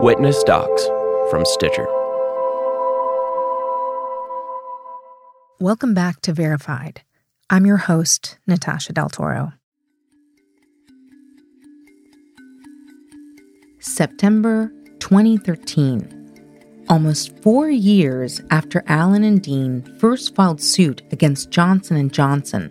[0.00, 0.86] Witness Docs
[1.28, 1.88] from Stitcher.
[5.58, 7.02] Welcome back to Verified.
[7.50, 9.54] I'm your host, Natasha Del Toro.
[13.80, 16.84] September 2013.
[16.88, 22.70] Almost 4 years after Allen and Deane first filed suit against Johnson & Johnson,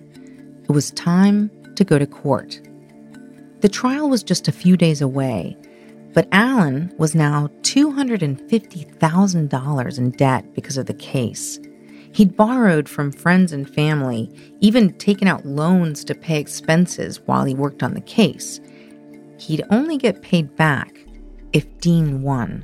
[0.63, 2.61] it was time to go to court.
[3.59, 5.57] The trial was just a few days away,
[6.13, 11.59] but Allen was now $250,000 in debt because of the case.
[12.13, 17.53] He'd borrowed from friends and family, even taken out loans to pay expenses while he
[17.53, 18.59] worked on the case.
[19.37, 21.05] He'd only get paid back
[21.53, 22.63] if Deane won.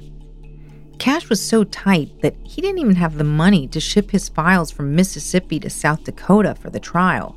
[0.98, 4.72] Cash was so tight that he didn't even have the money to ship his files
[4.72, 7.36] from Mississippi to South Dakota for the trial.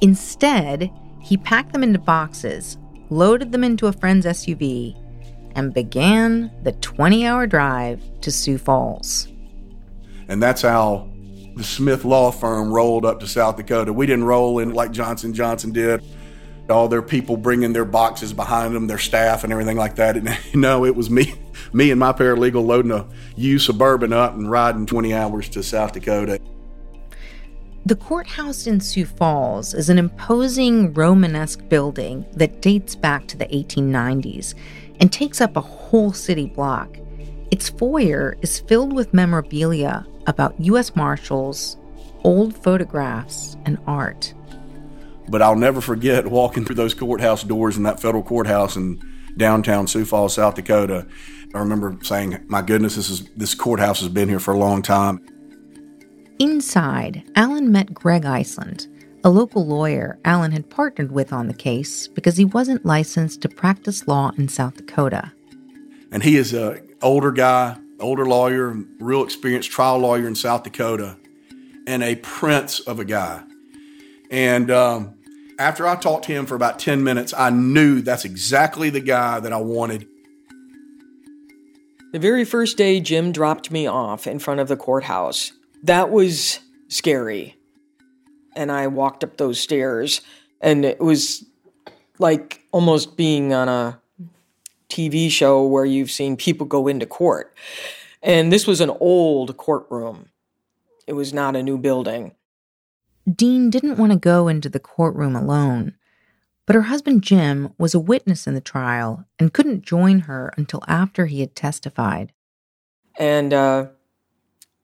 [0.00, 0.90] Instead,
[1.20, 2.78] he packed them into boxes,
[3.10, 4.96] loaded them into a friend's SUV,
[5.54, 9.28] and began the 20 hour drive to Sioux Falls.
[10.28, 11.08] And that's how
[11.56, 13.92] the Smith Law Firm rolled up to South Dakota.
[13.92, 16.02] We didn't roll in like Johnson Johnson did.
[16.68, 20.16] All their people bringing their boxes behind them, their staff and everything like that.
[20.16, 21.34] And you know, it was me,
[21.72, 25.92] me and my paralegal loading a U Suburban up and riding 20 hours to South
[25.92, 26.40] Dakota.
[27.86, 33.44] The courthouse in Sioux Falls is an imposing Romanesque building that dates back to the
[33.44, 34.54] 1890s
[35.00, 36.98] and takes up a whole city block.
[37.50, 40.96] Its foyer is filled with memorabilia about U.S.
[40.96, 41.76] Marshals,
[42.24, 44.34] old photographs, and art.
[45.28, 49.00] But I'll never forget walking through those courthouse doors in that federal courthouse in
[49.36, 51.06] downtown Sioux Falls, South Dakota.
[51.54, 54.82] I remember saying, "My goodness, this is this courthouse has been here for a long
[54.82, 55.20] time."
[56.38, 58.88] Inside, Allen met Greg Eiesland,
[59.24, 63.48] a local lawyer Allen had partnered with on the case because he wasn't licensed to
[63.48, 65.32] practice law in South Dakota.
[66.12, 71.16] And he is an older guy, older lawyer, real experienced trial lawyer in South Dakota,
[71.86, 73.42] and a prince of a guy.
[74.30, 75.14] And um,
[75.58, 79.40] after I talked to him for about 10 minutes, I knew that's exactly the guy
[79.40, 80.06] that I wanted.
[82.12, 85.52] The very first day Jim dropped me off in front of the courthouse,
[85.82, 87.56] that was scary.
[88.56, 90.20] And I walked up those stairs,
[90.60, 91.44] and it was
[92.18, 94.00] like almost being on a
[94.88, 97.54] TV show where you've seen people go into court.
[98.22, 100.28] And this was an old courtroom,
[101.06, 102.34] it was not a new building.
[103.30, 105.94] Deane didn't want to go into the courtroom alone,
[106.66, 110.82] but her husband Jim was a witness in the trial and couldn't join her until
[110.86, 112.32] after he had testified.
[113.18, 113.88] And uh,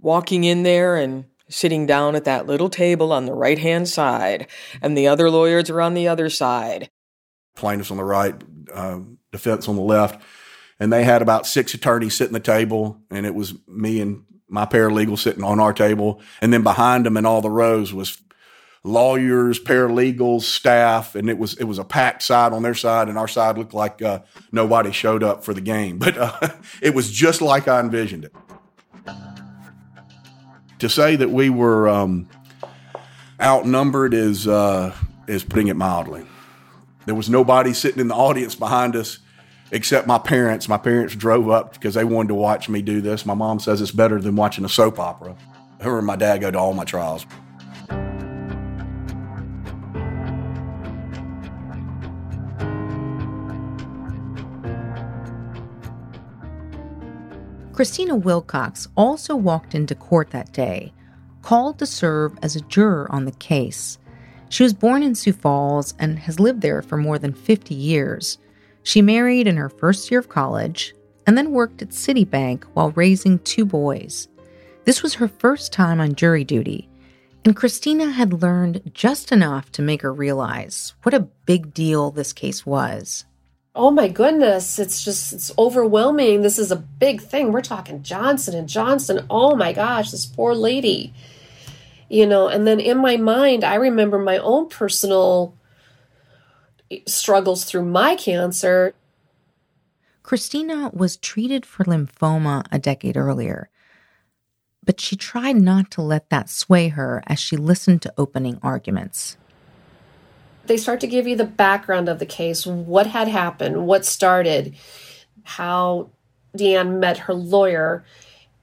[0.00, 4.46] walking in there and sitting down at that little table on the right hand side,
[4.80, 6.90] and the other lawyers are on the other side.
[7.56, 8.34] Plaintiffs on the right,
[8.72, 9.00] uh,
[9.32, 10.22] defense on the left.
[10.78, 14.64] And they had about six attorneys sitting the table, and it was me and my
[14.64, 16.22] paralegal sitting on our table.
[16.40, 18.18] And then behind them in all the rows was
[18.82, 23.18] lawyers, paralegals, staff, and it was it was a packed side on their side, and
[23.18, 24.20] our side looked like uh,
[24.52, 25.98] nobody showed up for the game.
[26.10, 26.48] But uh,
[26.80, 28.34] it was just like I envisioned it
[30.80, 32.28] to say that we were um,
[33.40, 34.94] outnumbered is uh,
[35.26, 36.26] is putting it mildly.
[37.06, 39.18] There was nobody sitting in the audience behind us
[39.70, 40.68] except my parents.
[40.68, 43.24] My parents drove up because they wanted to watch me do this.
[43.24, 45.36] My mom says it's better than watching a soap opera.
[45.80, 47.24] Her and my dad go to all my trials.
[57.80, 60.92] Christina Wilcox also walked into court that day,
[61.40, 63.96] called to serve as a juror on the case.
[64.50, 68.36] She was born in Sioux Falls and has lived there for more than 50 years.
[68.82, 70.94] She married in her first year of college
[71.26, 74.28] and then worked at Citibank while raising two boys.
[74.84, 76.86] This was her first time on jury duty,
[77.46, 82.34] and Christina had learned just enough to make her realize what a big deal this
[82.34, 83.24] case was.
[83.82, 86.42] Oh my goodness, it's just it's overwhelming.
[86.42, 87.50] This is a big thing.
[87.50, 89.24] We're talking Johnson and Johnson.
[89.30, 91.14] Oh my gosh, this poor lady.
[92.10, 95.54] You know, and then in my mind, I remember my own personal
[97.06, 98.92] struggles through my cancer.
[100.22, 103.70] Christina was treated for lymphoma a decade earlier,
[104.84, 109.38] but she tried not to let that sway her as she listened to opening arguments.
[110.70, 114.76] They start to give you the background of the case, what had happened, what started,
[115.42, 116.10] how
[116.54, 118.04] Deane met her lawyer,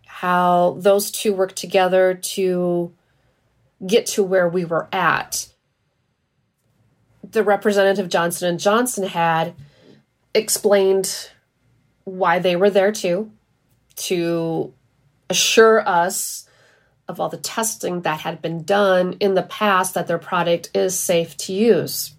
[0.06, 2.94] how those two worked together to
[3.86, 5.50] get to where we were at.
[7.30, 9.54] The representative Johnson and Johnson had
[10.34, 11.32] explained
[12.06, 13.34] why they were there too,
[13.98, 14.74] to
[15.30, 16.47] assure us
[17.08, 21.00] of all the testing that had been done in the past that their product is
[21.00, 22.16] safe to use.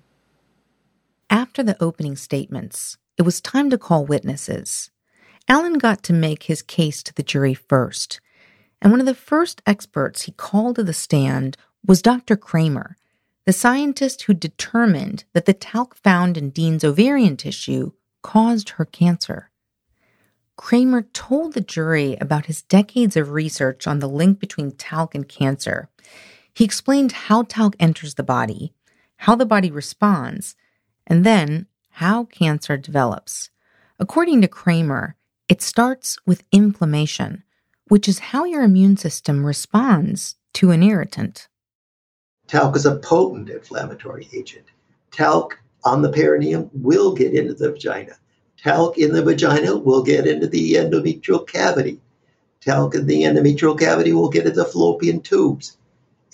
[1.30, 4.90] After the opening statements, it was time to call witnesses.
[5.46, 8.20] Allen got to make his case to the jury first,
[8.80, 11.56] and one of the first experts he called to the stand
[11.86, 12.36] was Dr.
[12.36, 12.96] Cramer,
[13.44, 17.92] the scientist who determined that the talc found in Deane's ovarian tissue
[18.22, 19.50] caused her cancer.
[20.58, 25.26] Cramer told the jury about his decades of research on the link between talc and
[25.26, 25.88] cancer.
[26.52, 28.74] He explained how talc enters the body,
[29.18, 30.56] how the body responds,
[31.06, 33.50] and then how cancer develops.
[34.00, 35.14] According to Cramer,
[35.48, 37.44] it starts with inflammation,
[37.86, 41.46] which is how your immune system responds to an irritant.
[42.48, 44.66] Talc is a potent inflammatory agent.
[45.12, 48.16] Talc on the perineum will get into the vagina
[48.62, 52.00] Talc in the vagina will get into the endometrial cavity.
[52.60, 55.76] Talc in the endometrial cavity will get into the fallopian tubes.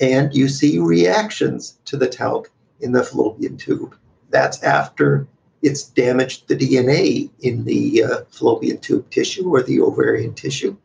[0.00, 2.50] And you see reactions to the talc
[2.80, 3.94] in the fallopian tube.
[4.30, 5.28] That's after
[5.62, 10.76] it's damaged the DNA in the uh, fallopian tube tissue or the ovarian tissue.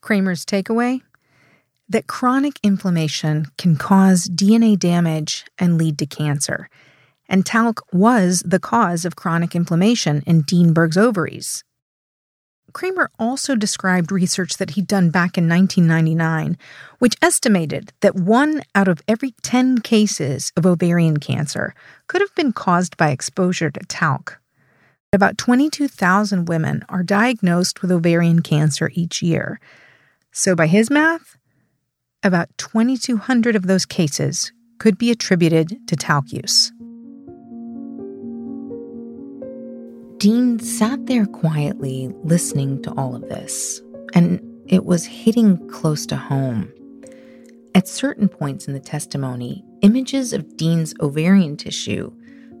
[0.00, 1.02] Cramer's takeaway?
[1.88, 6.68] That chronic inflammation can cause DNA damage and lead to cancer
[7.28, 11.64] and talc was the cause of chronic inflammation in Deane Berg's ovaries.
[12.72, 16.58] Cramer also described research that he'd done back in 1999,
[16.98, 21.74] which estimated that one out of every 10 cases of ovarian cancer
[22.06, 24.38] could have been caused by exposure to talc.
[25.12, 29.58] About 22,000 women are diagnosed with ovarian cancer each year.
[30.32, 31.38] So, by his math,
[32.22, 36.72] about 2,200 of those cases could be attributed to talc use.
[40.18, 43.80] Deane sat there quietly listening to all of this,
[44.14, 46.72] and it was hitting close to home.
[47.72, 52.10] At certain points in the testimony, images of Deane's ovarian tissue,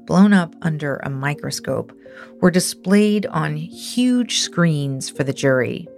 [0.06, 1.92] blown up under a microscope,
[2.40, 5.88] were displayed on huge screens for the jury.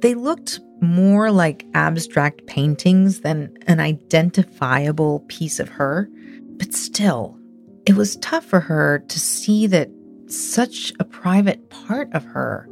[0.00, 6.10] They looked more like abstract paintings than an identifiable piece of her,
[6.56, 7.38] but still,
[7.86, 9.88] it was tough for her to see that
[10.28, 12.68] such a private part of her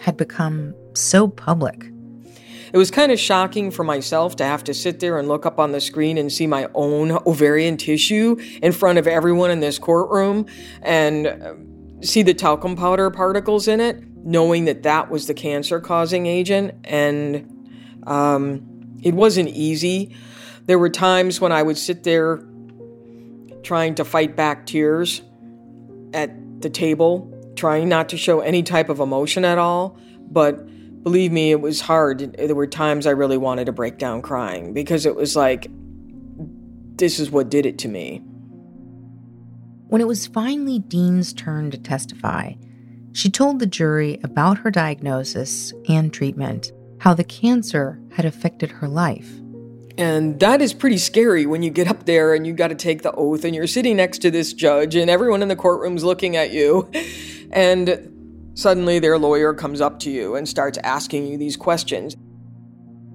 [0.00, 1.90] had become so public.
[2.72, 5.58] It was kind of shocking for myself to have to sit there and look up
[5.58, 9.78] on the screen and see my own ovarian tissue in front of everyone in this
[9.78, 10.46] courtroom
[10.82, 11.54] and uh,
[12.02, 16.74] see the talcum powder particles in it, knowing that that was the cancer causing agent.
[16.84, 20.14] And um, it wasn't easy.
[20.66, 22.42] There were times when I would sit there
[23.62, 25.22] trying to fight back tears
[26.12, 26.30] at
[26.60, 29.98] the table, trying not to show any type of emotion at all.
[30.30, 30.66] But
[31.02, 32.36] believe me, it was hard.
[32.36, 35.68] There were times I really wanted to break down crying because it was like,
[36.96, 38.22] this is what did it to me.
[39.88, 42.54] When it was finally Deane's turn to testify,
[43.12, 48.88] she told the jury about her diagnosis and treatment, how the cancer had affected her
[48.88, 49.30] life.
[49.98, 53.02] And that is pretty scary when you get up there and you got to take
[53.02, 56.36] the oath and you're sitting next to this judge and everyone in the courtroom's looking
[56.36, 56.90] at you.
[57.52, 62.16] And suddenly their lawyer comes up to you and starts asking you these questions.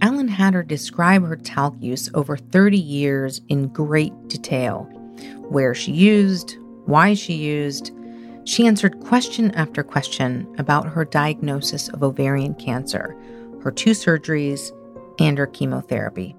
[0.01, 4.83] Allen had her describe her talc use over 30 years in great detail
[5.49, 7.91] where she used, why she used.
[8.45, 13.15] She answered question after question about her diagnosis of ovarian cancer,
[13.61, 14.71] her two surgeries,
[15.19, 16.35] and her chemotherapy.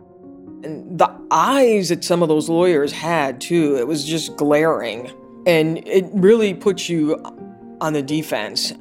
[0.63, 5.11] And the eyes that some of those lawyers had, too, it was just glaring.
[5.47, 7.17] And it really puts you
[7.81, 8.73] on the defense.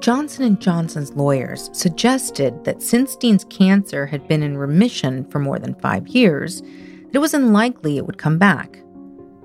[0.00, 5.58] Johnson & Johnson's lawyers suggested that since Deane's cancer had been in remission for more
[5.58, 6.62] than 5 years,
[7.12, 8.82] it was unlikely it would come back.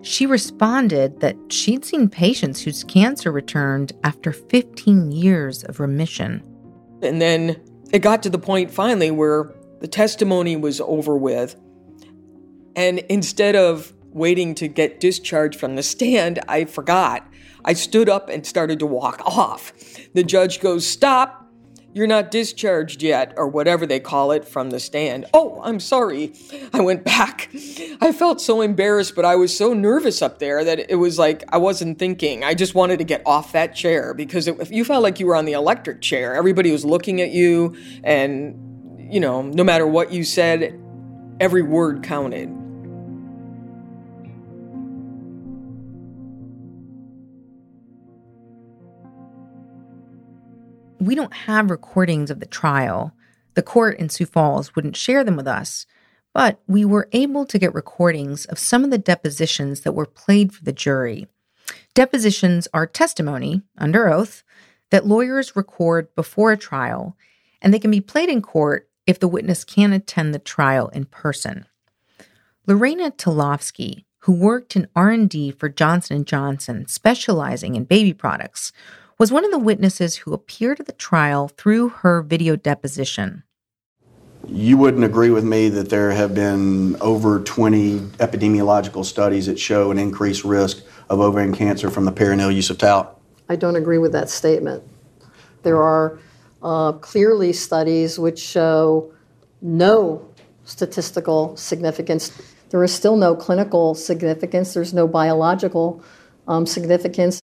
[0.02, 6.44] She responded that she'd seen patients whose cancer returned after 15 years of remission.
[7.02, 7.60] And then
[7.92, 11.56] it got to the point finally where the testimony was over with.
[12.76, 17.28] And instead of waiting to get discharged from the stand, I forgot.
[17.64, 19.74] I stood up and started to walk off.
[20.14, 21.42] The judge goes, Stop!
[21.96, 25.28] You're not discharged yet, or whatever they call it from the stand.
[25.34, 26.34] Oh, I'm sorry.
[26.74, 27.50] I went back.
[28.02, 31.46] I felt so embarrassed, but I was so nervous up there that it was like
[31.54, 32.44] I wasn't thinking.
[32.44, 35.38] I just wanted to get off that chair because it, you felt like you were
[35.38, 36.36] on the electric chair.
[36.36, 38.75] Everybody was looking at you, and
[39.16, 40.78] you know, no matter what you said,
[41.40, 42.50] every word counted.
[51.00, 53.14] We don't have recordings of the trial.
[53.54, 55.86] The court in Sioux Falls wouldn't share them with us,
[56.34, 60.54] but we were able to get recordings of some of the depositions that were played
[60.54, 61.26] for the jury.
[61.94, 64.44] Depositions are testimony, under oath,
[64.90, 67.16] that lawyers record before a trial,
[67.62, 71.06] and they can be played in court if the witness can't attend the trial in
[71.06, 71.66] person.
[72.68, 78.72] Lorena Telofski, who worked in R&D for Johnson & Johnson, specializing in baby products,
[79.20, 83.44] was one of the witnesses who appeared at the trial through her video deposition.
[84.48, 89.90] You wouldn't agree with me that there have been over 20 epidemiological studies that show
[89.90, 93.20] an increased risk of ovarian cancer from the perineal use of talc?
[93.48, 94.84] I don't agree with that statement.
[95.64, 96.20] There are
[96.66, 99.14] uh, clearly studies which show
[99.62, 100.28] no
[100.64, 102.32] statistical significance.
[102.72, 106.04] There is still no clinical significance, there's no biological
[106.48, 107.40] um, significance.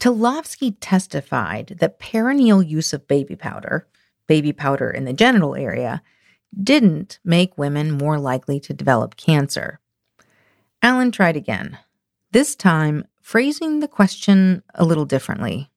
[0.00, 3.86] Telofski testified that perineal use of baby powder,
[4.26, 6.02] baby powder in the genital area,
[6.62, 9.78] didn't make women more likely to develop cancer.
[10.80, 11.76] Allen tried again,
[12.30, 15.67] this time phrasing the question a little differently.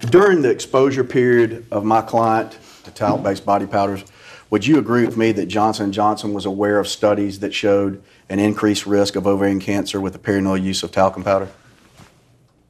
[0.00, 4.04] During the exposure period of my client to talc-based body powders,
[4.50, 8.02] would you agree with me that Johnson & Johnson was aware of studies that showed
[8.28, 11.48] an increased risk of ovarian cancer with the perineal use of talcum powder?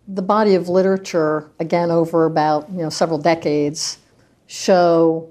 [0.06, 3.98] The body of literature, again over about you know several decades,
[4.46, 5.28] show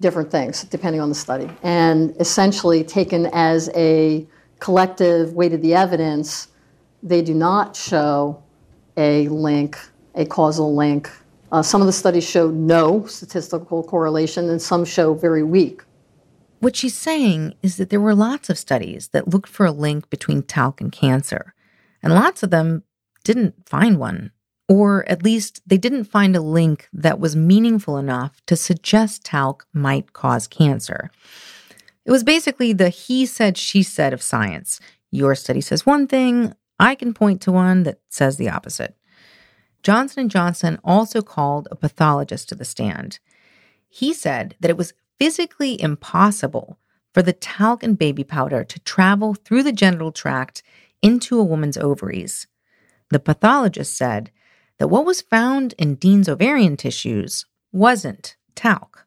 [0.00, 1.48] different things depending on the study.
[1.62, 4.26] And essentially, taken as a
[4.60, 6.48] collective weight of the evidence,
[7.02, 8.42] they do not show
[8.96, 9.78] a link,
[10.16, 11.10] a causal link.
[11.52, 15.82] Uh, some of the studies show no statistical correlation, and some show very weak.
[16.60, 20.10] What she's saying is that there were lots of studies that looked for a link
[20.10, 21.54] between talc and cancer,
[22.02, 22.82] and lots of them
[23.22, 24.32] didn't find one
[24.68, 29.66] or at least they didn't find a link that was meaningful enough to suggest talc
[29.72, 31.10] might cause cancer.
[32.04, 34.80] It was basically the he said, she said of science.
[35.10, 38.96] Your study says one thing, I can point to one that says the opposite.
[39.86, 43.20] Johnson & Johnson also called a pathologist to the stand.
[43.88, 46.80] He said that it was physically impossible
[47.14, 50.64] for the talc and baby powder to travel through the genital tract
[51.02, 52.48] into a woman's ovaries.
[53.10, 54.32] The pathologist said
[54.78, 59.06] that what was found in Deane's ovarian tissues wasn't talc.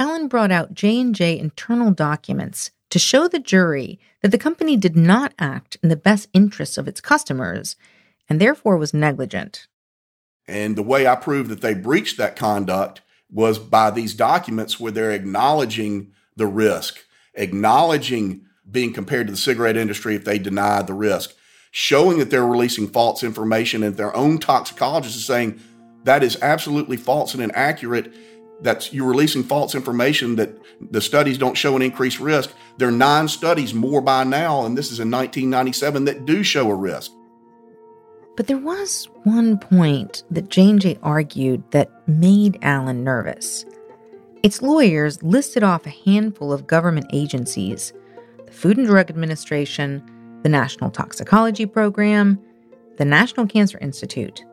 [0.00, 5.32] Allen brought out J&J internal documents to show the jury that the company did not
[5.38, 7.76] act in the best interests of its customers
[8.28, 9.68] and therefore was negligent.
[10.48, 13.00] And the way I proved that they breached that conduct
[13.30, 19.76] was by these documents where they're acknowledging the risk, acknowledging being compared to the cigarette
[19.76, 21.34] industry if they deny the risk,
[21.70, 25.60] showing that they're releasing false information and their own toxicologist is saying
[26.04, 28.12] that is absolutely false and inaccurate
[28.62, 30.50] that's you're releasing false information that
[30.90, 32.50] the studies don't show an increased risk.
[32.78, 36.70] There are nine studies more by now and this is in 1997 that do show
[36.70, 37.12] a risk
[38.36, 43.64] but there was one point that J&J argued that made Allen nervous.
[44.42, 47.92] Its lawyers listed off a handful of government agencies
[48.44, 50.00] the Food and Drug Administration,
[50.42, 52.38] the National Toxicology Program,
[52.96, 54.44] the National Cancer Institute.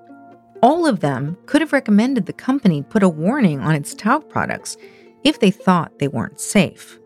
[0.63, 4.77] All of them could have recommended the company put a warning on its talc products
[5.23, 6.97] if they thought they weren't safe.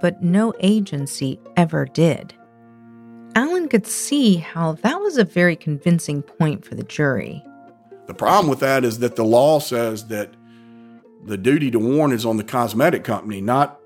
[0.00, 2.34] But no agency ever did.
[3.36, 7.44] Allen could see how that was a very convincing point for the jury.
[8.06, 10.32] The problem with that is that the law says that
[11.26, 13.78] the duty to warn is on the cosmetic company, not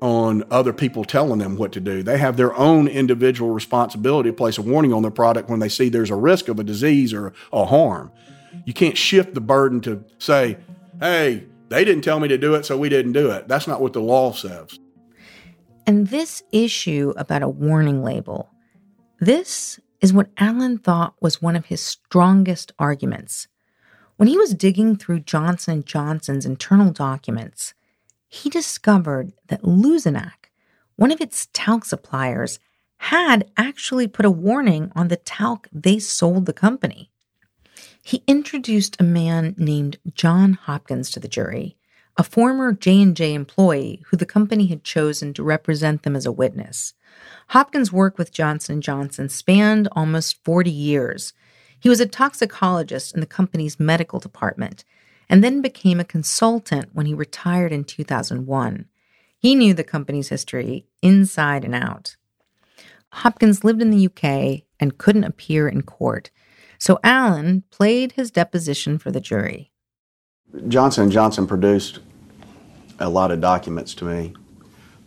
[0.00, 2.04] on other people telling them what to do.
[2.04, 5.68] They have their own individual responsibility to place a warning on their product when they
[5.68, 8.12] see there's a risk of a disease or a harm.
[8.66, 10.58] You can't shift the burden to say,
[11.00, 13.48] hey, they didn't tell me to do it, so we didn't do it.
[13.48, 14.78] That's not what the law says.
[15.88, 18.51] And this issue about a warning label,
[19.22, 23.46] this is what Allen thought was one of his strongest arguments.
[24.16, 27.72] When he was digging through Johnson & Johnson's internal documents,
[28.26, 30.50] he discovered that Luzenac,
[30.96, 32.58] one of its talc suppliers,
[32.96, 37.12] had actually put a warning on the talc they sold the company.
[38.02, 41.76] He introduced a man named John Hopkins to the jury,
[42.16, 46.94] a former J&J employee who the company had chosen to represent them as a witness.
[47.48, 51.32] Hopkins' work with Johnson & Johnson spanned almost 40 years.
[51.78, 54.84] He was a toxicologist in the company's medical department
[55.28, 58.86] and then became a consultant when he retired in 2001.
[59.38, 62.16] He knew the company's history inside and out.
[63.12, 66.30] Hopkins lived in the UK and couldn't appear in court,
[66.78, 69.72] so Allen played his deposition for the jury.
[70.68, 72.00] Johnson & Johnson produced
[72.98, 74.34] a lot of documents to me.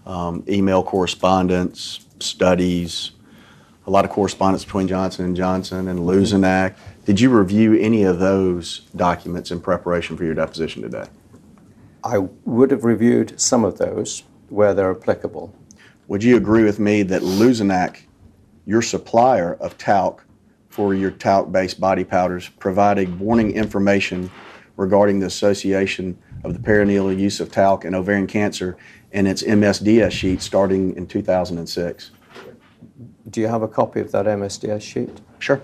[0.05, 3.11] Um, email correspondence, studies,
[3.87, 6.75] a lot of correspondence between Johnson & Johnson and Luzenac.
[7.05, 11.05] Did you review any of those documents in preparation for your deposition today?
[12.03, 15.53] I would have reviewed some of those where they're applicable.
[16.07, 18.01] Would you agree with me that Luzenac,
[18.65, 20.23] your supplier of talc
[20.69, 24.29] for your talc-based body powders, provided warning information
[24.77, 28.77] regarding the association of the perineal use of talc and ovarian cancer
[29.11, 32.11] in its MSDS sheet starting in 2006?
[33.29, 35.21] Do you have a copy of that MSDS sheet?
[35.39, 35.61] Sure.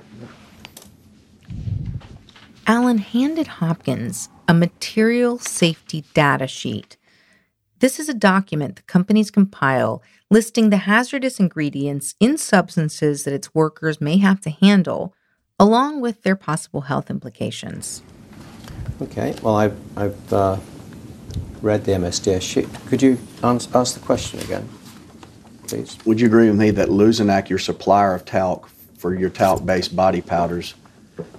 [2.67, 6.97] Allen handed Hopkins a material safety data sheet.
[7.79, 13.53] This is a document the companies compile listing the hazardous ingredients in substances that its
[13.55, 15.13] workers may have to handle,
[15.59, 18.03] along with their possible health implications.
[19.01, 20.57] Okay, well, I've, I've uh,
[21.61, 22.67] read the MSDS sheet.
[22.87, 24.67] Could you ans- ask the question again,
[25.67, 25.97] please?
[26.05, 30.21] Would you agree with me that Luzenac, your supplier of talc for your talc-based body
[30.21, 30.73] powders,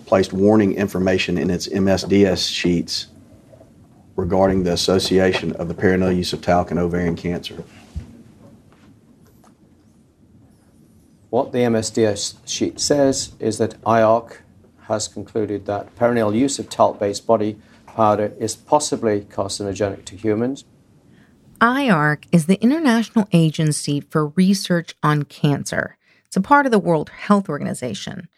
[0.06, 3.08] placed warning information in its MSDS sheets
[4.16, 7.64] regarding the association of the perineal use of talc and ovarian cancer?
[11.30, 14.36] What the MSDS sheet says is that IARC
[14.82, 17.56] has concluded that perineal use of talc-based body
[17.94, 20.64] powder is possibly carcinogenic to humans.
[21.60, 25.96] IARC is the International Agency for Research on Cancer.
[26.26, 28.28] It's a part of the World Health Organization.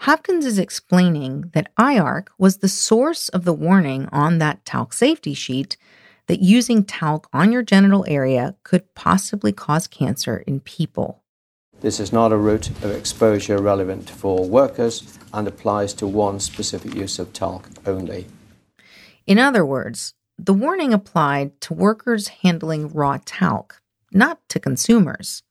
[0.00, 5.34] Hopkins is explaining that IARC was the source of the warning on that talc safety
[5.34, 5.76] sheet
[6.26, 11.22] that using talc on your genital area could possibly cause cancer in people.
[11.80, 16.94] This is not a route of exposure relevant for workers and applies to one specific
[16.94, 18.26] use of talc only.
[19.28, 25.42] In other words, the warning applied to workers handling raw talc, not to consumers.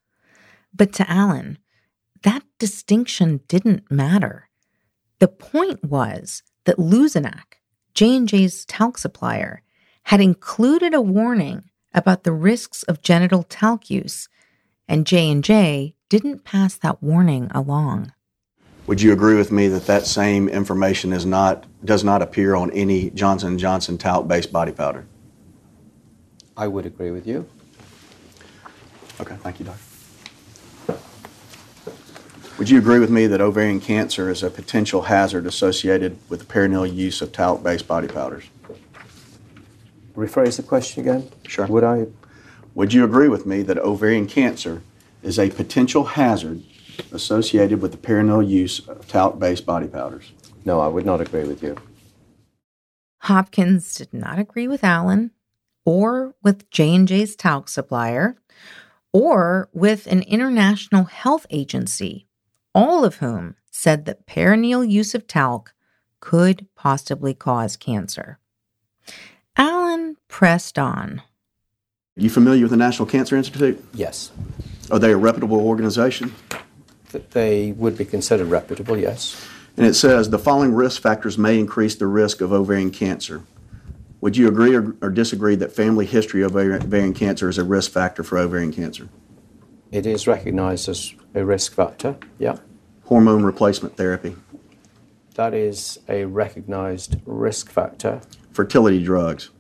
[0.74, 1.60] But to Allen,
[2.24, 4.50] that distinction didn't matter.
[5.20, 7.60] The point was that Luzenac,
[7.94, 9.62] J&J's talc supplier,
[10.06, 14.28] had included a warning about the risks of genital talc use,
[14.88, 18.12] and J&J didn't pass that warning along.
[18.88, 22.72] Would you agree with me that that same information is not does not appear on
[22.72, 25.06] any Johnson Johnson talc-based body powder?
[26.56, 27.46] I would agree with you.
[29.20, 29.84] Okay, thank you, Doctor.
[32.58, 36.46] Would you agree with me that ovarian cancer is a potential hazard associated with the
[36.46, 38.46] perineal use of talc-based body powders?
[40.16, 41.30] Rephrase the question again.
[41.46, 41.68] Sure.
[41.68, 42.08] Would I?
[42.74, 44.82] Would you agree with me that ovarian cancer
[45.22, 46.64] is a potential hazard
[47.12, 50.32] associated with the perineal use of talc-based body powders?
[50.66, 51.78] No, I would not agree with you.
[53.20, 55.32] Hopkins did not agree with Allen
[55.86, 58.38] or with J&J's talc supplier
[59.14, 62.28] or with an international health agency,
[62.76, 65.74] all of whom said that perineal use of talc
[66.20, 68.40] could possibly cause cancer.
[69.56, 71.22] Allen pressed on.
[72.16, 73.84] You familiar with the National Cancer Institute?
[73.94, 74.32] Yes.
[74.92, 76.34] Are they a reputable organization?
[77.12, 79.42] That they would be considered reputable, yes.
[79.78, 83.44] And it says the following risk factors may increase the risk of ovarian cancer.
[84.22, 87.92] Would you agree or, or disagree that family history of ovarian cancer is a risk
[87.92, 89.10] factor for ovarian cancer?
[89.92, 92.58] It is recognized as a risk factor, yeah.
[93.06, 94.36] Hormone replacement therapy,
[95.36, 98.20] That is a recognized risk factor.
[98.52, 99.52] fertility drugs,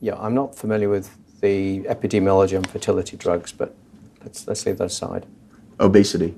[0.00, 3.74] Yeah, I'm not familiar with the epidemiology on fertility drugs, but
[4.22, 5.26] let's, let's leave that aside.
[5.80, 6.34] Obesity,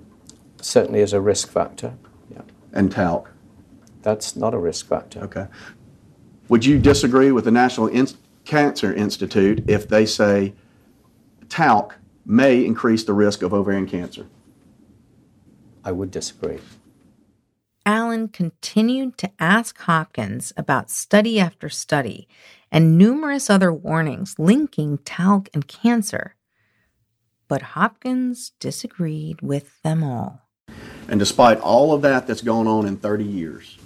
[0.62, 1.94] Certainly is a risk factor,
[2.31, 2.42] yeah.
[2.72, 3.31] and talc.
[4.03, 5.20] That's not a risk factor.
[5.20, 5.46] Okay.
[6.48, 8.09] Would you disagree with the National In-
[8.44, 10.55] Cancer Institute if they say
[11.48, 14.26] talc may increase the risk of ovarian cancer?
[15.85, 16.59] I would disagree.
[17.87, 22.29] Allen continued to ask Hopkins about study after study
[22.70, 26.35] and numerous other warnings linking talc and cancer.
[27.50, 30.42] But Hopkins disagreed with them all.
[31.08, 33.76] And despite all of that that's gone on in 30 years,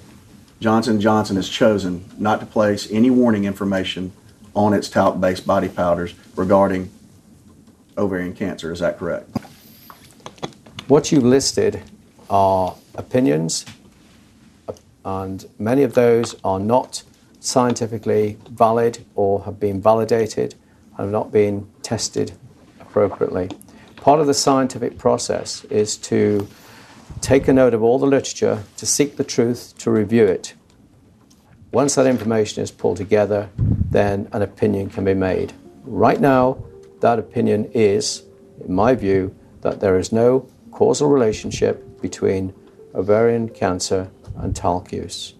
[0.60, 4.12] Johnson & Johnson has chosen not to place any warning information
[4.54, 6.90] on its talc-based body powders regarding
[7.96, 8.70] ovarian cancer.
[8.70, 9.30] Is that correct?
[10.86, 11.82] What you've listed
[12.28, 13.64] are opinions,
[15.06, 17.02] and many of those are not
[17.40, 20.54] scientifically valid or have been validated
[20.90, 22.32] and have not been tested
[22.94, 23.50] appropriately.
[23.96, 26.46] Part of the scientific process is to
[27.20, 30.54] take a note of all the literature, to seek the truth, to review it.
[31.72, 35.52] Once that information is pulled together, then an opinion can be made.
[35.82, 36.58] Right now,
[37.00, 38.22] that opinion is,
[38.64, 42.54] in my view, that there is no causal relationship between
[42.94, 45.34] ovarian cancer and talc use.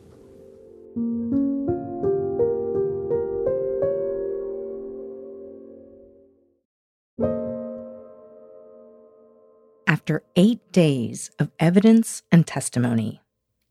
[10.04, 13.22] After eight days of evidence and testimony,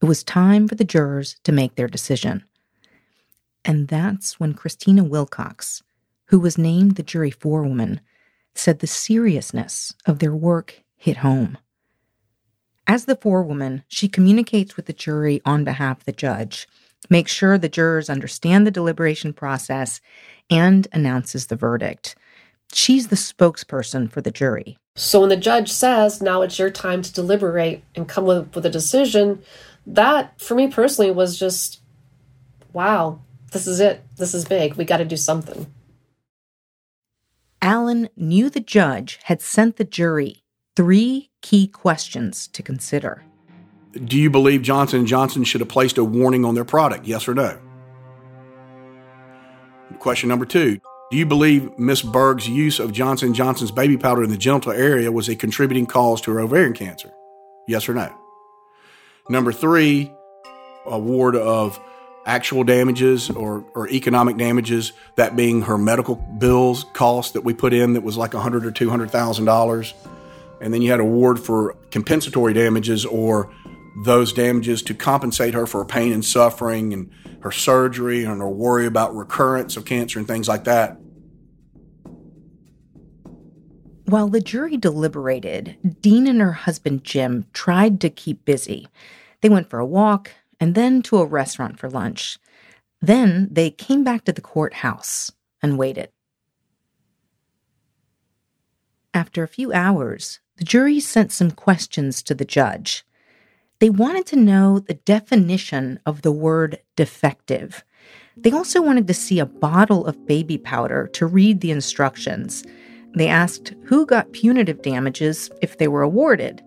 [0.02, 2.44] it was time for the jurors to make their decision.
[3.64, 5.84] And that's when Christina Wilcox,
[6.30, 8.02] who was named the jury forewoman,
[8.56, 11.60] said the seriousness of their work hit home.
[12.88, 16.68] As the forewoman, she communicates with the jury on behalf of the judge,
[17.12, 20.02] makes sure the jurors understand the deliberation process,
[20.50, 22.16] and announces the verdict.
[22.72, 24.80] She's the spokesperson for the jury.
[24.96, 28.66] So when the judge says, now it's your time to deliberate and come with, with
[28.66, 29.42] a decision,
[29.88, 31.82] that for me personally was just,
[32.74, 33.20] wow,
[33.52, 34.04] this is it.
[34.18, 34.76] This is big.
[34.76, 35.68] We got to do something.
[37.62, 40.44] Allen knew the judge had sent the jury
[40.76, 43.24] three key questions to consider.
[43.94, 47.06] Do you believe Johnson & Johnson should have placed a warning on their product?
[47.06, 47.60] Yes or no?
[50.00, 50.80] Question number 2.
[51.14, 55.12] Do you believe Miss Berg's use of Johnson Johnson's baby powder in the genital area
[55.12, 57.14] was a contributing cause to her ovarian cancer?
[57.68, 58.12] Yes or no?
[59.30, 60.12] Number 3,
[60.88, 61.80] award of
[62.26, 67.74] actual damages or, or economic damages, that being her medical bills cost that we put
[67.74, 69.94] in that was like a hundred or two hundred thousand dollars.
[70.62, 73.54] And then you had award for compensatory damages or
[74.04, 78.50] those damages to compensate her for her pain and suffering and her surgery and her
[78.50, 80.98] worry about recurrence of cancer and things like that.
[84.06, 88.88] While the jury deliberated, Deane and her husband Jim tried to keep busy.
[89.42, 92.38] They went for a walk and then to a restaurant for lunch.
[93.02, 96.10] Then they came back to the courthouse and waited.
[99.14, 103.06] After a few hours, the jury sent some questions to the judge.
[103.80, 107.84] They wanted to know the definition of the word defective.
[108.36, 112.64] They also wanted to see a bottle of baby powder to read the instructions.
[113.16, 116.62] They asked who got punitive damages if they were awarded.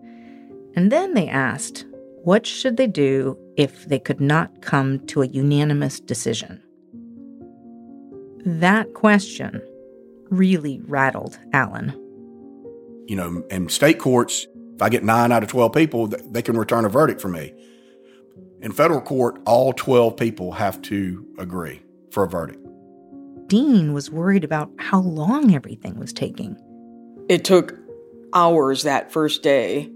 [0.75, 1.87] And then they asked
[2.23, 6.61] what should they do if they could not come to a unanimous decision?
[8.45, 9.63] That question
[10.29, 11.91] really rattled Allen.
[13.07, 16.57] You know, in state courts, if I get nine out of 12 people, they can
[16.59, 17.55] return a verdict for me.
[18.61, 21.81] In federal court, all 12 people have to agree
[22.11, 22.66] for a verdict.
[23.47, 26.57] Deane was worried about how long everything was taking.
[27.29, 27.75] It took
[28.33, 29.91] hours that first day,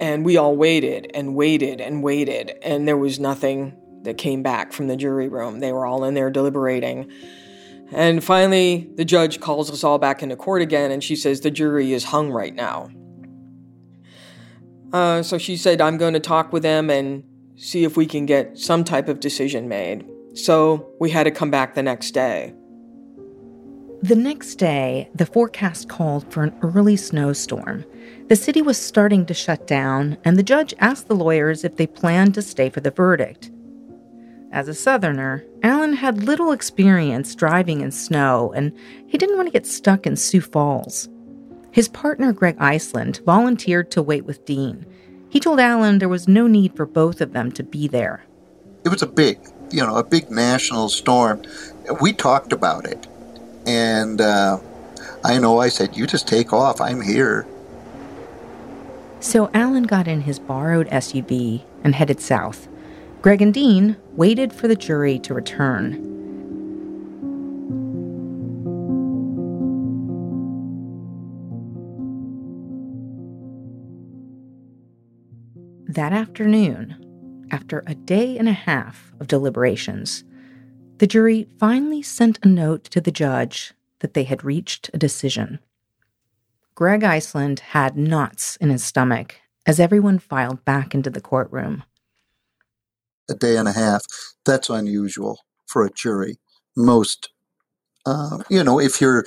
[0.00, 4.72] and we all waited and waited and waited, and there was nothing that came back
[4.72, 5.60] from the jury room.
[5.60, 7.10] They were all in there deliberating.
[7.92, 11.50] And finally, the judge calls us all back into court again, and she says the
[11.50, 12.90] jury is hung right now.
[14.92, 17.24] Uh, so she said, I'm going to talk with them and
[17.56, 20.08] see if we can get some type of decision made.
[20.34, 22.54] So we had to come back the next day.
[24.02, 27.84] The next day, the forecast called for an early snowstorm.
[28.28, 31.86] The city was starting to shut down, and the judge asked the lawyers if they
[31.86, 33.50] planned to stay for the verdict.
[34.52, 38.72] As a Southerner, Allen had little experience driving in snow, and
[39.06, 41.10] he didn't want to get stuck in Sioux Falls.
[41.70, 44.86] His partner, Greg Eiesland, volunteered to wait with Deane.
[45.28, 48.24] He told Allen there was no need for both of them to be there.
[48.82, 49.38] It was a big,
[49.70, 51.42] you know, a big national storm.
[52.00, 53.06] We talked about it.
[53.70, 54.58] And uh,
[55.22, 56.80] I know I said, You just take off.
[56.80, 57.46] I'm here.
[59.20, 62.66] So Allen got in his borrowed SUV and headed south.
[63.22, 66.08] Greg and Deane waited for the jury to return.
[75.86, 80.24] That afternoon, after a day and a half of deliberations,
[81.00, 85.58] the jury finally sent a note to the judge that they had reached a decision.
[86.74, 91.84] Greg Eiesland had knots in his stomach as everyone filed back into the courtroom.
[93.30, 94.04] A day and a half,
[94.44, 96.36] that's unusual for a jury.
[96.76, 97.30] Most,
[98.04, 99.24] uh, you know, if you're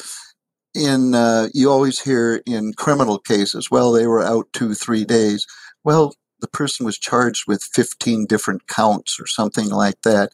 [0.75, 5.47] in, uh, you always hear in criminal cases, well, they were out two, three days.
[5.83, 10.33] Well, the person was charged with 15 different counts or something like that.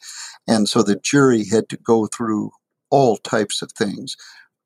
[0.50, 2.52] And so the jury had to go through
[2.90, 4.18] all types of things.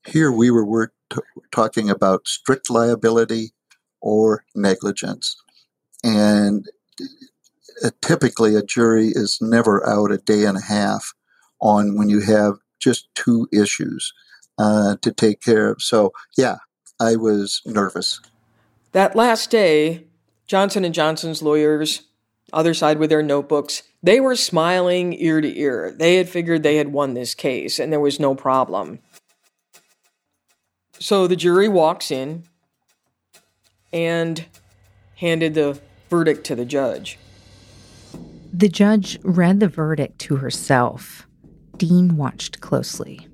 [0.08, 1.20] Here we were work, t-
[1.52, 3.52] talking about strict liability
[4.00, 5.36] or negligence.
[6.02, 6.70] And
[7.84, 11.14] uh, typically a jury is never out a day and a half
[11.60, 14.14] on when you have just two issues
[14.58, 15.82] uh, to take care of.
[15.82, 16.58] So yeah,
[16.98, 18.22] I was nervous.
[18.94, 20.06] That last day,
[20.48, 22.04] Johnson and Johnson's lawyers,
[22.54, 25.96] other side with their notebooks, they were smiling ear to ear.
[25.98, 29.00] They had figured they had won this case and there was no problem.
[31.00, 32.44] So the jury walks in
[33.92, 34.46] and
[35.16, 37.18] handed the verdict to the judge.
[38.52, 41.28] The judge read the verdict to herself.
[41.78, 43.28] Deane watched closely.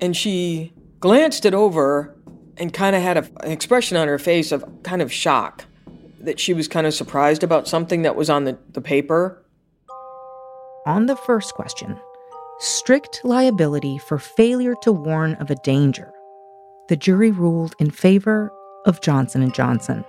[0.00, 2.16] And she glanced it over
[2.56, 5.64] and kind of had a, an expression on her face of kind of shock
[6.20, 9.42] that she was kind of surprised about something that was on the, the paper.
[10.86, 11.98] On the first question,
[12.60, 16.12] strict liability for failure to warn of a danger,
[16.88, 18.52] the jury ruled in favor
[18.84, 20.04] of Johnson & Johnson.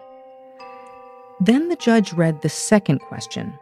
[1.40, 3.58] Then the judge read the second question,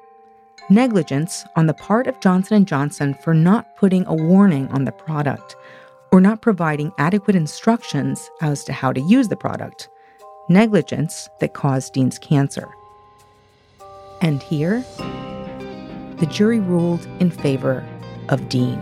[0.69, 4.91] negligence on the part of Johnson & Johnson for not putting a warning on the
[4.91, 5.55] product
[6.11, 9.87] or not providing adequate instructions as to how to use the product,
[10.49, 12.67] negligence that caused Deane's cancer.
[14.21, 14.83] And here,
[16.17, 17.85] the jury ruled in favor
[18.29, 18.81] of Deane.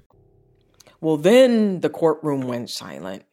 [1.01, 3.25] Well, then the courtroom went silent.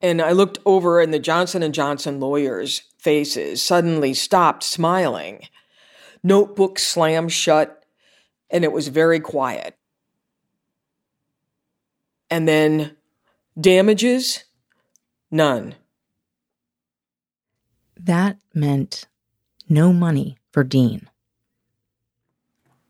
[0.00, 5.42] And I looked over and the Johnson and Johnson lawyers' faces suddenly stopped smiling.
[6.22, 7.84] Notebooks slammed shut
[8.48, 9.76] and it was very quiet.
[12.30, 12.96] And then
[13.60, 14.44] damages?
[15.30, 15.74] None.
[17.98, 19.06] That meant
[19.68, 21.08] no money for Deane.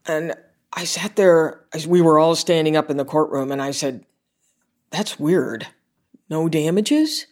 [0.07, 0.35] And
[0.79, 4.07] I sat there as we were all standing up in the courtroom and I said,
[4.91, 5.67] That's weird.
[6.31, 7.27] No damages?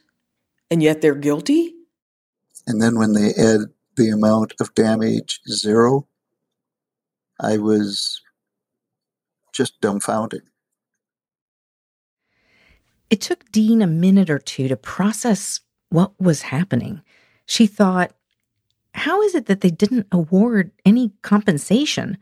[0.68, 1.72] And yet they're guilty?
[2.66, 3.60] And then when they add
[3.96, 6.08] the amount of damage zero,
[7.38, 8.20] I was
[9.54, 10.42] just dumbfounded.
[13.10, 17.00] It took Deane a minute or two to process what was happening.
[17.46, 18.10] She thought,
[18.92, 22.18] how is it that they didn't award any compensation?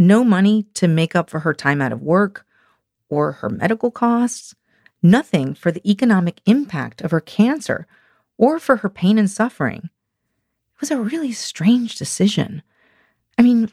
[0.00, 2.46] No money to make up for her time out of work
[3.10, 4.54] or her medical costs,
[5.02, 7.86] nothing for the economic impact of her cancer
[8.38, 9.90] or for her pain and suffering.
[10.74, 12.62] It was a really strange decision.
[13.36, 13.70] I mean,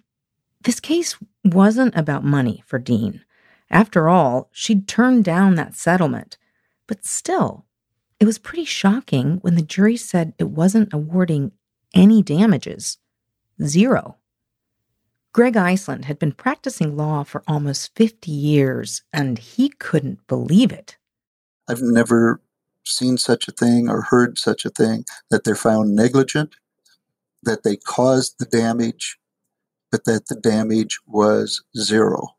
[0.63, 3.23] this case wasn't about money for Deane.
[3.69, 6.37] After all, she'd turned down that settlement.
[6.87, 7.63] But still,
[8.19, 11.53] it was pretty shocking when the jury said it wasn't awarding
[11.93, 12.97] any damages.
[13.63, 14.17] Zero.
[15.37, 20.97] Greg Eiesland had been practicing law for almost 50 years, and he couldn't believe it.
[21.67, 22.41] I've never
[22.83, 26.55] seen such a thing or heard such a thing that they're found negligent,
[27.43, 29.19] that they caused the damage,
[29.91, 32.29] but that the damage was zero.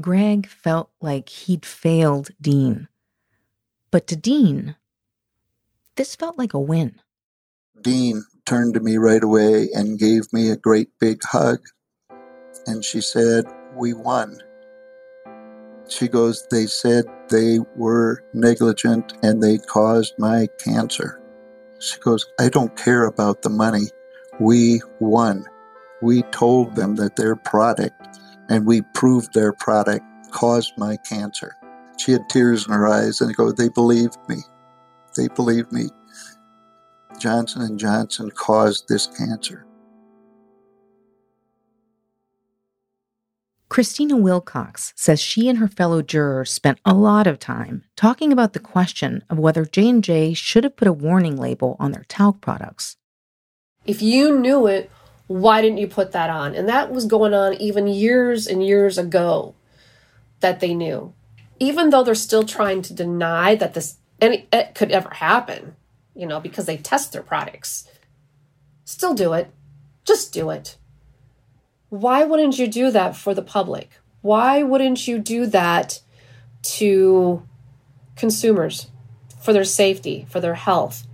[0.00, 2.88] Greg felt like he'd failed Deane.
[3.90, 4.76] But to Deane,
[5.96, 7.02] this felt like a win.
[7.82, 11.60] Deane turned to me right away and gave me a great big hug.
[12.66, 14.38] And she said, We won.
[15.88, 21.20] She goes, They said they were negligent and they caused my cancer.
[21.80, 23.88] She goes, I don't care about the money.
[24.40, 25.44] We won.
[26.02, 31.54] We told them that their product, and we proved their product, caused my cancer.
[31.98, 34.36] She had tears in her eyes and I go, They believed me.
[35.16, 35.88] They believed me.
[37.18, 39.66] Johnson and Johnson caused this cancer.
[43.74, 48.52] Christina Wilcox says she and her fellow jurors spent a lot of time talking about
[48.52, 52.96] the question of whether J&J should have put a warning label on their talc products.
[53.84, 54.92] If you knew it,
[55.26, 56.54] why didn't you put that on?
[56.54, 59.54] And that was going on even years and years ago
[60.40, 61.12] that they knew.
[61.58, 65.74] Even though they're still trying to deny that this any it could ever happen,
[66.14, 67.88] you know, because they test their products.
[68.84, 69.50] Still do it.
[70.04, 70.76] Just do it.
[71.88, 73.90] why wouldn't you do that for the public?
[74.20, 76.00] Why wouldn't you do that
[76.62, 77.42] to
[78.16, 78.90] consumers
[79.40, 81.06] for their safety, for their health?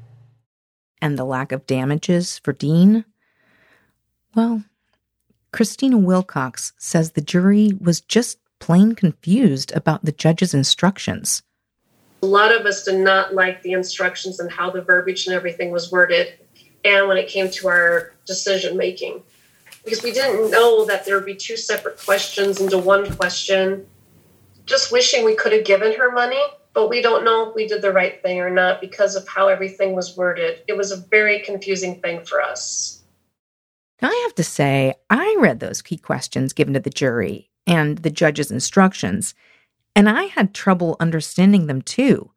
[1.02, 3.04] And the lack of damages for Deane?
[4.34, 4.64] Well,
[5.52, 11.42] Christina Wilcox says the jury was just plain confused about the judge's instructions.
[12.22, 15.70] A lot of us did not like the instructions and how the verbiage and everything
[15.70, 16.34] was worded,
[16.84, 19.22] and when it came to our decision making.
[19.84, 23.86] Because we didn't know that there would be two separate questions into one question.
[24.66, 26.42] Just wishing we could have given her money,
[26.74, 29.48] but we don't know if we did the right thing or not because of how
[29.48, 30.62] everything was worded.
[30.68, 33.02] It was a very confusing thing for us.
[34.02, 38.10] I have to say, I read those key questions given to the jury and the
[38.10, 39.34] judge's instructions,
[39.94, 42.30] and I had trouble understanding them too.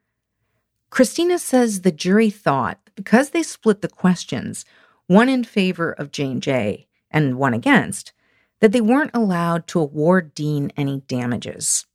[0.89, 4.65] Christina says the jury thought because they split the questions,
[5.07, 8.13] one in favor of J&J and one against,
[8.59, 11.85] that they weren't allowed to award Deane any damages.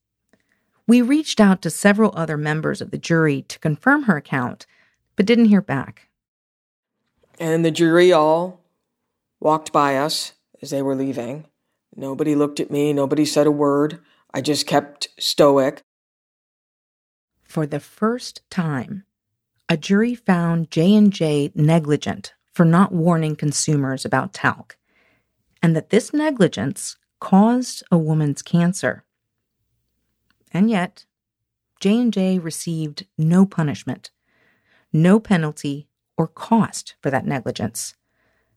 [0.87, 4.67] We reached out to several other members of the jury to confirm her account,
[5.17, 6.09] but didn't hear back.
[7.39, 8.61] And the jury all
[9.39, 11.47] walked by us as they were leaving.
[11.95, 14.01] Nobody looked at me, nobody said a word.
[14.39, 15.83] I just kept stoic.
[17.43, 19.03] For the first time,
[19.69, 24.77] a jury found J&J negligent for not warning consumers about talc
[25.61, 29.03] and that this negligence caused a woman's cancer.
[30.53, 31.05] And yet,
[31.81, 34.13] J&J received no punishment,
[34.93, 37.97] no penalty or cost for that negligence.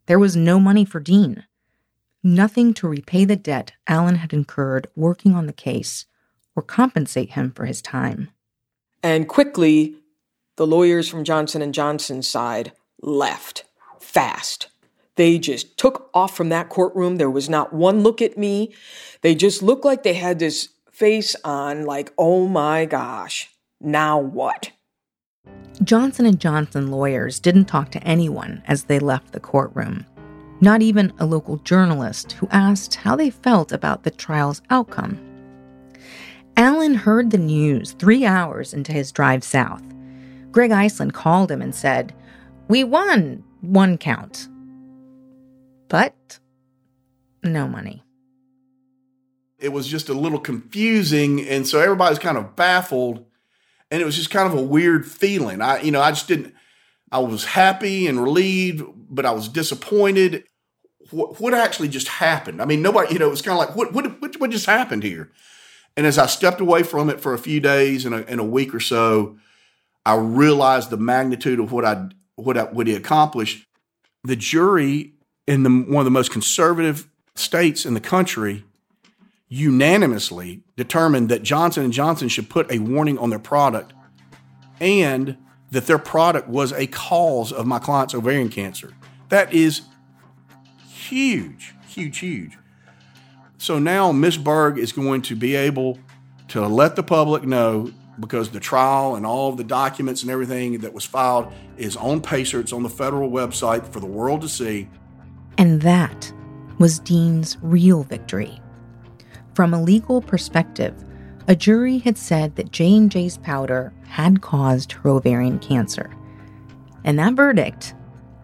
[0.06, 1.46] There was no money for Deane,
[2.24, 6.06] nothing to repay the debt Allen had incurred working on the case
[6.56, 8.30] or compensate him for his time.
[9.04, 9.96] And quickly,
[10.58, 13.64] the lawyers from Johnson and Johnson's side left
[14.00, 14.68] fast.
[15.16, 17.18] They just took off from that courtroom.
[17.18, 18.74] There was not one look at me.
[19.22, 23.50] They just looked like they had this face on like, "Oh my gosh.
[23.80, 24.72] Now what?"
[25.84, 30.06] Johnson and Johnson lawyers didn't talk to anyone as they left the courtroom.
[30.62, 35.20] Not even a local journalist who asked how they felt about the trial's outcome.
[36.56, 39.84] Allen heard the news 3 hours into his drive south.
[40.52, 42.14] Greg Eiesland called him and said,
[42.68, 44.48] "We won one count."
[45.88, 46.40] But
[47.44, 48.04] no money.
[49.58, 53.26] It was just a little confusing and so everybody's kind of baffled
[53.90, 55.62] and it was just kind of a weird feeling.
[55.62, 56.54] I, you know, I just didn't.
[57.12, 60.46] I was happy and relieved, but I was disappointed.
[61.12, 62.62] What, actually just happened?
[62.62, 64.66] I mean, nobody, you know, it was kind of like, what, what, what, what just
[64.66, 65.30] happened here?
[65.98, 68.46] And as I stepped away from it for a few days and a, and a
[68.46, 69.38] week or so,
[70.06, 73.68] I realized the magnitude of what I what I, what he accomplished.
[74.24, 75.14] The jury
[75.48, 78.64] in the one of the most conservative states in the country
[79.48, 83.94] unanimously determined that Johnson and Johnson should put a warning on their product
[84.80, 85.38] and
[85.72, 88.94] that their product was a cause of my client's ovarian cancer.
[89.30, 89.82] That is
[91.12, 92.58] huge, huge, huge.
[93.58, 96.00] So now Miss Berg is going to be able
[96.48, 100.94] to let the public know because the trial and all the documents and everything that
[100.94, 102.60] was filed is on Pacer.
[102.60, 104.88] It's on the federal website for the world to see.
[105.58, 106.32] And that
[106.80, 108.60] was Deane's real victory.
[109.54, 110.96] From a legal perspective,
[111.48, 116.10] a jury had said that J&J's powder had caused her ovarian cancer.
[117.04, 117.96] And that verdict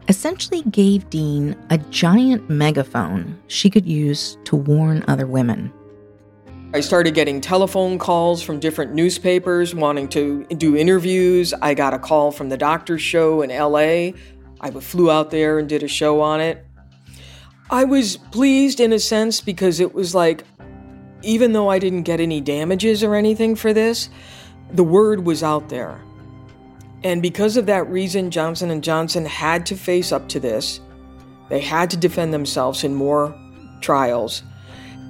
[0.08, 5.72] essentially gave Deane a giant megaphone she could use to warn other women.
[6.74, 11.54] I started getting telephone calls from different newspapers wanting to do interviews.
[11.62, 14.18] I got a call from the doctor's show in LA.
[14.60, 16.66] I flew out there and did a show on it.
[17.70, 20.44] I was pleased in a sense because it was like
[21.24, 24.10] even though I didn't get any damages or anything for this,
[24.72, 26.02] the word was out there.
[27.04, 30.80] And because of that reason, Johnson and Johnson had to face up to this.
[31.50, 33.36] They had to defend themselves in more
[33.82, 34.44] trials.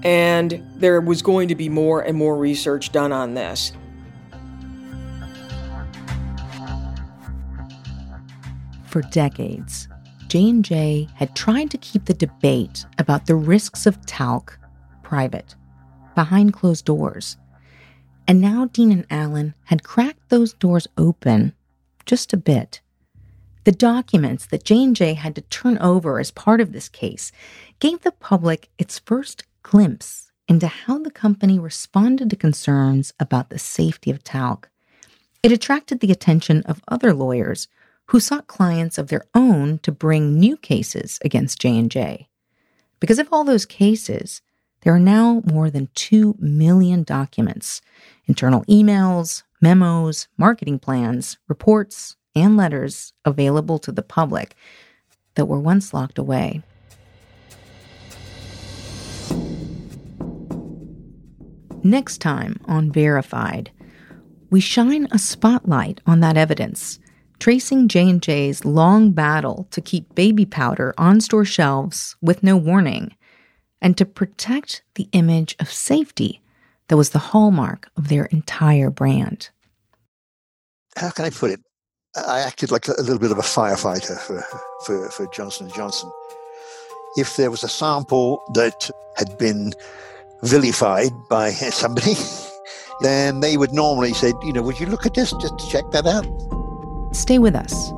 [0.04, 3.72] And there was going to be more and more research done on this.
[8.86, 9.88] For decades,
[10.28, 14.60] J&J had tried to keep the debate about the risks of talc
[15.04, 15.56] private
[16.16, 17.38] behind closed doors.
[18.28, 21.54] And now Deane and Allen had cracked those doors open
[22.08, 22.82] just a bit.
[23.66, 27.32] The documents that J&J had to turn over as part of this case
[27.80, 33.60] gave the public its first glimpse into how the company responded to concerns about the
[33.60, 34.70] safety of talc.
[35.44, 37.68] It attracted the attention of other lawyers
[38.08, 42.30] who sought clients of their own to bring new cases against J&J.
[43.02, 44.42] Because of all those cases,
[44.82, 47.82] there are now more than 2 million documents,
[48.26, 54.56] internal emails, memos, marketing plans, reports, and letters available to the public
[55.36, 56.62] that were once locked away.
[61.84, 63.72] Next time on Verified,
[64.50, 67.00] we shine a spotlight on that evidence,
[67.40, 73.16] tracing J&J's long battle to keep baby powder on store shelves with no warning
[73.82, 76.42] and to protect the image of safety
[76.88, 79.50] that was the hallmark of their entire brand.
[80.96, 81.60] How can I put it?
[82.16, 84.44] I acted like a little bit of a firefighter for,
[84.86, 86.12] for, for Johnson & Johnson.
[87.16, 89.74] If there was a sample that had been
[90.44, 92.16] vilified by somebody,
[93.02, 95.84] then they would normally say, you know, would you look at this just to check
[95.92, 96.26] that out?
[97.16, 97.92] Stay with us.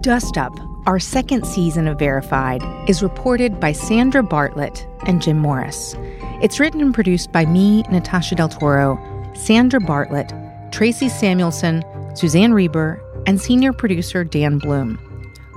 [0.00, 0.52] Dust Up,
[0.86, 5.94] our second season of Verified, is reported by Sandra Bartlett and Jim Morris.
[6.42, 8.98] It's written and produced by me, Natasha Del Toro,
[9.34, 10.32] Sandra Bartlett,
[10.72, 14.98] Tracy Samuelson, Suzanne Reber, and senior producer Dan Bloom.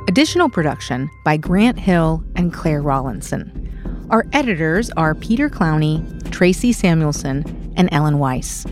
[0.07, 4.07] Additional production by Grant Hill and Claire Rawlinson.
[4.09, 8.65] Our editors are Peter Clowney, Tracy Samuelson, and Ellen Weiss.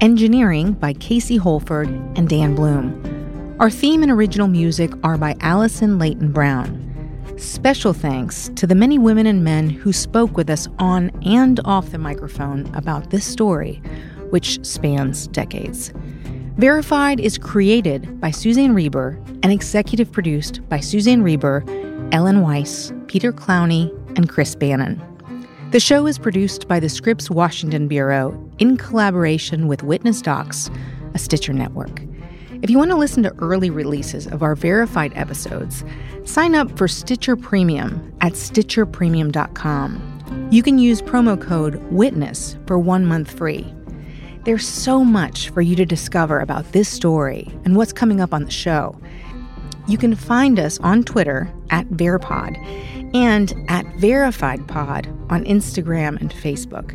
[0.00, 3.19] Engineering by Casey Holford and Dan Bloom.
[3.60, 7.34] Our theme and original music are by Allison Leighton Brown.
[7.36, 11.90] Special thanks to the many women and men who spoke with us on and off
[11.90, 13.82] the microphone about this story,
[14.30, 15.92] which spans decades.
[16.56, 21.62] Verified is created by Suzanne Reber and executive produced by Suzanne Reber,
[22.12, 25.02] Ellen Weiss, Peter Clowney, and Chris Bannon.
[25.70, 30.70] The show is produced by the Scripps Washington Bureau in collaboration with Witness Docs,
[31.12, 32.00] a Stitcher network.
[32.62, 35.82] If you want to listen to early releases of our verified episodes,
[36.24, 40.48] sign up for Stitcher Premium at StitcherPremium.com.
[40.50, 43.72] You can use promo code WITNESS for one month free.
[44.44, 48.44] There's so much for you to discover about this story and what's coming up on
[48.44, 49.00] the show.
[49.88, 52.58] You can find us on Twitter at Veripod
[53.14, 56.94] and at VerifiedPod on Instagram and Facebook.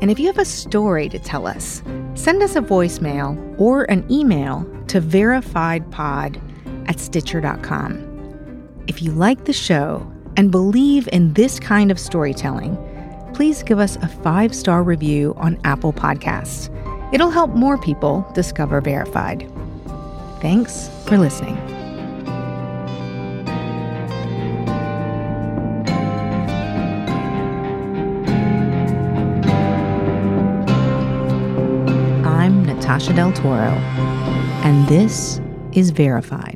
[0.00, 1.82] And if you have a story to tell us,
[2.14, 6.40] send us a voicemail or an email to verifiedpod
[6.88, 8.84] at Stitcher.com.
[8.86, 12.76] If you like the show and believe in this kind of storytelling,
[13.34, 16.72] please give us a five star review on Apple Podcasts.
[17.12, 19.50] It'll help more people discover Verified.
[20.40, 21.75] Thanks for listening.
[32.86, 33.72] Natasha Del Toro,
[34.62, 35.40] and this
[35.72, 36.55] is Verified.